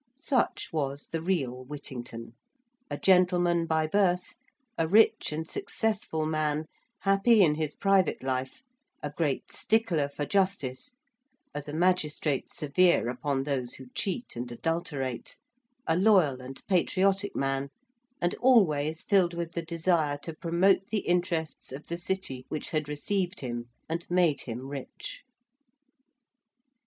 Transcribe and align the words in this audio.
Such 0.17 0.73
was 0.73 1.05
the 1.11 1.21
real 1.21 1.63
Whittington. 1.63 2.33
A 2.89 2.97
gentleman 2.97 3.67
by 3.67 3.85
birth, 3.85 4.33
a 4.75 4.87
rich 4.87 5.31
and 5.31 5.47
successful 5.47 6.25
man, 6.25 6.65
happy 7.01 7.43
in 7.43 7.53
his 7.53 7.75
private 7.75 8.23
life, 8.23 8.63
a 9.03 9.11
great 9.11 9.51
stickler 9.51 10.09
for 10.09 10.25
justice, 10.25 10.93
as 11.53 11.67
a 11.67 11.73
magistrate 11.75 12.51
severe 12.51 13.09
upon 13.09 13.43
those 13.43 13.75
who 13.75 13.91
cheat 13.93 14.35
and 14.35 14.51
adulterate, 14.51 15.37
a 15.85 15.95
loyal 15.95 16.41
and 16.41 16.65
patriotic 16.65 17.35
man, 17.35 17.69
and 18.19 18.33
always 18.41 19.03
filled 19.03 19.35
with 19.35 19.51
the 19.51 19.61
desire 19.61 20.17
to 20.23 20.33
promote 20.33 20.87
the 20.89 21.01
interests 21.01 21.71
of 21.71 21.85
the 21.89 21.97
City 21.97 22.43
which 22.49 22.69
had 22.69 22.89
received 22.89 23.41
him 23.41 23.65
and 23.87 24.09
made 24.09 24.39
him 24.41 24.67
rich. 24.67 25.21